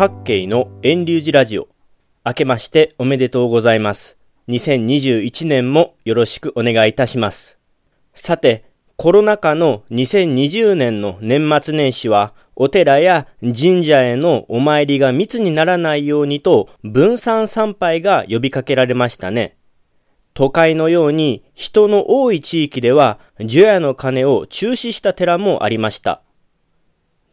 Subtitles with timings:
[0.00, 1.68] 各系の遠流寺ラジオ。
[2.24, 4.16] 明けましておめでとうございます。
[4.48, 7.58] 2021年もよろしくお願いいたします。
[8.14, 8.64] さて、
[8.96, 19.58] コロナ禍の2020年の年末年始は、お寺や神社へのお参りが密にならないようにと、分散参拝が呼びかけられましたね。
[20.32, 26.22] 都会のように人の多い地域では、除夜の鐘を中止した寺もありました。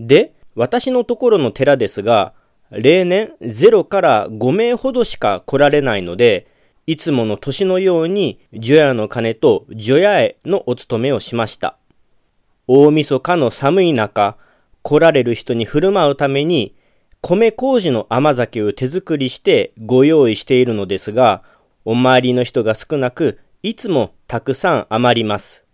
[0.00, 2.34] で、私のところの寺ですが、
[2.70, 6.46] 例年0から5名ほどしか来られないので、
[6.86, 11.76] いつもの年のように除夜の鐘と除夜絵のお勤めをしました。
[12.68, 14.36] 大晦日の寒い中、
[14.82, 16.74] 来られる人に振る舞うために、
[17.20, 21.42] 米麹の甘酒を手作りしてご用意しているのですが、
[21.84, 25.64] お参りの人が少なく、いつもたくさん余ります。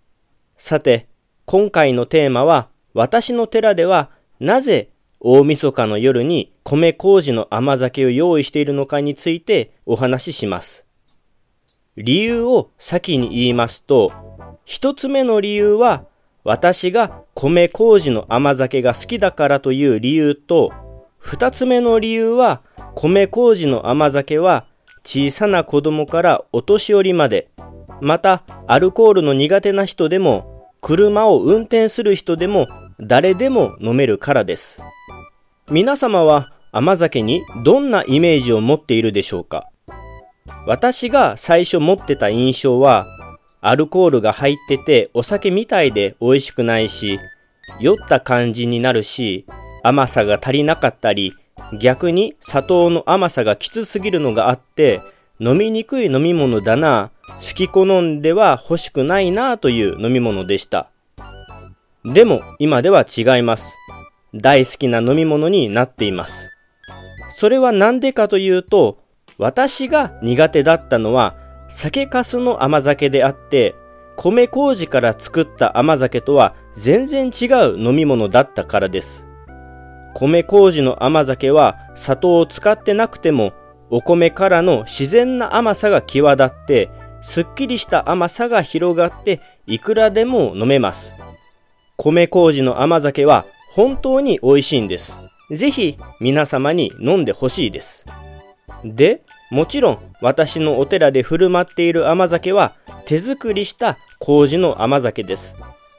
[0.56, 1.08] さて、
[1.44, 4.91] 今回のテーマは、私の寺ではなぜ
[5.24, 10.84] 大晦日の夜に米麹の甘酒を用意しているのかについてお話しします。
[11.96, 14.10] 理由を先に言いますと、
[14.64, 16.06] 一つ目の理由は、
[16.42, 20.72] 私が米麹の甘酒が好きだからという理由と、
[21.18, 22.62] 二つ目の理由は、
[22.96, 24.66] 米麹の甘酒は
[25.04, 27.48] 小さな子供からお年寄りまで、
[28.00, 32.66] またアルコールの苦手な人でも、車を運転する人でも
[33.00, 34.82] 誰でも飲めるからです。
[35.70, 39.68] 皆様は甘酒にどんなイメージを持っているでしょうか？
[40.66, 43.06] 私が最初持ってた印象は、
[43.60, 47.20] アルコールが入っててお酒みたいで美味しくないし、
[47.80, 49.46] 酔った感じになるし、
[49.82, 51.32] 甘さが足りなかったり、
[51.80, 55.00] 逆に砂糖の甘さがきつすぎるのがあって、
[55.38, 57.10] 飲みにくい飲み物だな、
[57.40, 60.88] 好き好んでは欲しくないなという飲み物でした。
[62.04, 63.76] でも今では違います。
[64.34, 66.50] 大好きな飲み物になっています。
[67.28, 68.98] それは何でかというと、
[69.38, 71.36] 私が苦手だったのは
[71.68, 73.74] 酒粕の甘酒であって、
[74.16, 79.26] 米麹から作った甘酒とは全然違う飲み物だったからです。
[80.14, 83.52] 米麹の甘酒は砂糖を使ってなくても
[83.90, 86.90] お米からの自然な甘さが際立って
[87.22, 91.16] すっきりした甘さが広がっていくらでも飲めます。
[91.96, 95.18] 米麹の甘酒は本当に美味しいんです。
[95.50, 98.06] ぜひ皆様に飲んでほしいです。
[98.84, 102.72] で、もちろん私のお寺で振る舞っている甘酒は
[103.06, 105.56] 手作りした麹の甘酒です。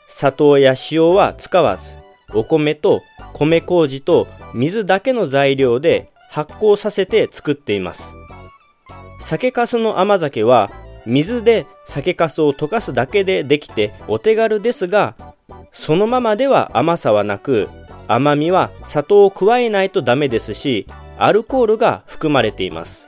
[0.07, 1.97] 砂糖や塩は使わず、
[2.33, 3.01] お米と
[3.33, 8.13] 米麹と水だけの材料で発酵させて作っています。
[9.19, 10.69] 酒粕の甘酒は
[11.05, 15.15] 水で酒粕を溶かすだけでできてお手軽ですが、
[15.73, 17.67] そのままでは甘さはなく、
[18.07, 23.07] 甘みは砂糖を加えないとダメですし、アルコールが含まれています。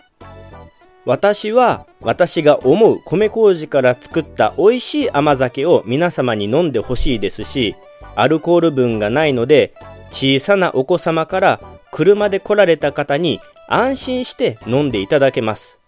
[1.05, 7.75] 私は私が思う米麹から作った美味しい甘酒を皆様に飲んでほしいですし、
[8.15, 9.73] アルコール分がないので、
[10.09, 11.59] 小さなお子様から
[11.91, 15.79] 車で来られた方に安心して飲んでいただけます。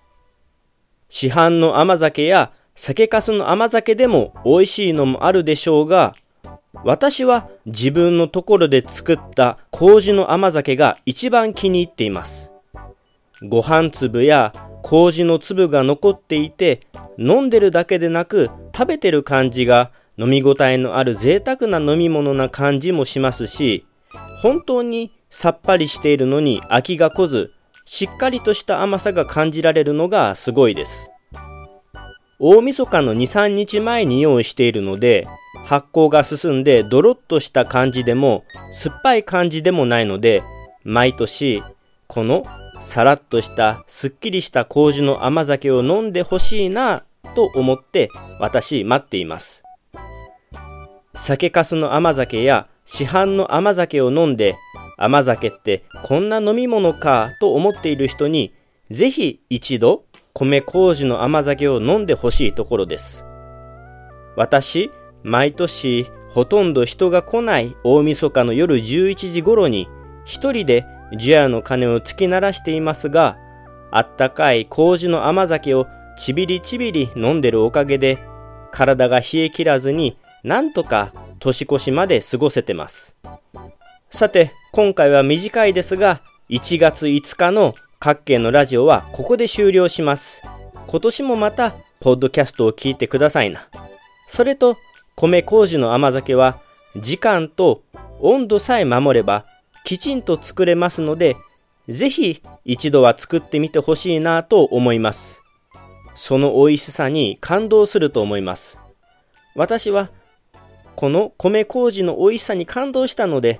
[1.10, 6.14] 市販の甘酒や酒粕の甘酒でも美味しいのもあるでしょうが、
[6.84, 12.52] 私は自分のところで作った麹の甘酒が一番気に入っています。
[13.44, 16.80] ご飯粒や麹の粒が残っていて、
[17.18, 23.86] 飲んでるだけでなく食べてる感じが飲み応えのある贅沢な飲み物な感じもしますし、
[24.42, 27.52] 本当にさっぱりしているのに飽きが来ず、
[27.86, 31.10] しっかりとした甘さが感じられるのがすごいです。
[32.40, 35.28] 大晦日の2、3日前に用意しているので、
[35.68, 40.42] 発酵が進んでドロッとした感じでも酸っぱい感じでもないので
[40.86, 41.62] 毎年
[42.08, 42.46] この
[42.80, 47.04] さらっとしたすっきりした麹の甘酒を飲んでほしいな
[47.36, 49.64] と思って私待っています。
[51.14, 54.56] 酒粕の甘酒や市販の甘酒を飲んで
[54.98, 58.54] 甘酒ってこんな飲み物かと思っている人に
[58.90, 63.26] ぜひ一度米麹の甘酒を飲んでほしいところです。
[64.38, 64.92] 私
[65.24, 69.88] 毎年ほとんど人が来ない大晦日の夜11時頃に
[70.26, 73.38] 一人で除夜の鐘を突き鳴らしていますが、
[73.92, 75.88] あったかい麹の甘酒を
[76.18, 78.20] ちびりちびり飲んでるおかげで、
[78.72, 83.18] 体が冷え切らずになんとか年越しまで過ごせてます。
[84.10, 90.44] さて、今回は短いですが、1月5日の各県のラジオはここで終了します。
[90.88, 93.68] 今年もまた、ポッドキャストを聞いてくださいな。
[94.28, 94.78] それと、
[95.20, 96.60] 米麹の甘酒は
[96.96, 97.82] 時間と
[98.22, 99.46] 温度さえ守れば
[99.84, 101.36] きちんと作れますので
[101.90, 105.42] ぜひ一度は作ってみてほしいなと思います。
[106.16, 108.80] その美味しさに感動すると思います。
[109.56, 110.10] 私は
[110.96, 113.60] この米麹の美味しさに感動したので、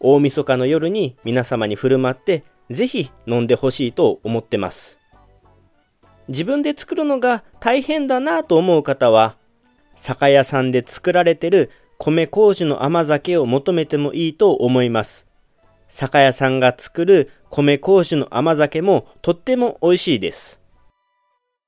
[0.00, 4.98] 大晦日の夜に皆様に振る舞ってぜひ飲んでほしいと思ってます。
[6.28, 9.36] 自分で作るのが大変だなと思う方は、
[9.96, 15.26] 酒屋さんで作られてる米麹の甘酒を求めてもいいと思います。
[15.88, 20.60] 酒屋さんが作る米麹の甘酒もとっても美味しいです。